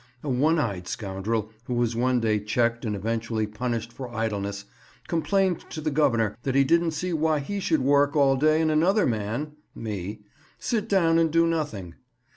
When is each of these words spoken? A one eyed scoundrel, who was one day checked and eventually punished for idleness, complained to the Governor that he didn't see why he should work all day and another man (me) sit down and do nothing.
A 0.23 0.29
one 0.29 0.57
eyed 0.57 0.87
scoundrel, 0.87 1.51
who 1.65 1.75
was 1.75 1.95
one 1.95 2.19
day 2.19 2.39
checked 2.39 2.85
and 2.85 2.95
eventually 2.95 3.45
punished 3.45 3.93
for 3.93 4.09
idleness, 4.09 4.65
complained 5.07 5.59
to 5.69 5.79
the 5.79 5.91
Governor 5.91 6.35
that 6.41 6.55
he 6.55 6.63
didn't 6.63 6.93
see 6.93 7.13
why 7.13 7.37
he 7.37 7.59
should 7.59 7.81
work 7.81 8.15
all 8.15 8.35
day 8.35 8.61
and 8.63 8.71
another 8.71 9.05
man 9.05 9.51
(me) 9.75 10.21
sit 10.57 10.89
down 10.89 11.19
and 11.19 11.29
do 11.29 11.45
nothing. 11.45 11.93